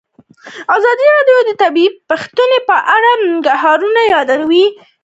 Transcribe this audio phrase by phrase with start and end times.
[0.75, 4.65] ازادي راډیو د طبیعي پېښې په اړه د ننګونو یادونه کړې.